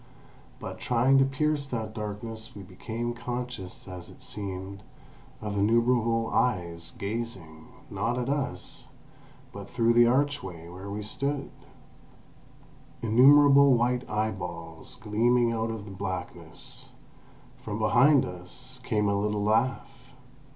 But 0.59 0.79
trying 0.79 1.19
to 1.19 1.25
pierce 1.25 1.67
that 1.67 1.93
darkness 1.93 2.55
we 2.55 2.63
became 2.63 3.13
conscious, 3.13 3.87
as 3.87 4.09
it 4.09 4.19
seemed, 4.19 4.81
of 5.43 5.55
innumerable 5.59 6.31
eyes 6.33 6.89
gazing, 6.97 7.67
not 7.87 8.17
at 8.17 8.27
us, 8.27 8.87
but 9.53 9.69
through 9.69 9.93
the 9.93 10.07
archway 10.07 10.67
where 10.67 10.89
we 10.89 11.03
stood; 11.03 11.51
innumerable 13.03 13.75
white 13.75 14.09
eyeballs 14.09 14.95
gleaming 14.95 15.51
out 15.53 15.69
of 15.69 15.99
blackness. 15.99 16.93
From 17.61 17.77
behind 17.77 18.25
us 18.25 18.79
came 18.83 19.07
a 19.07 19.13
little 19.19 19.43
laugh. 19.43 20.15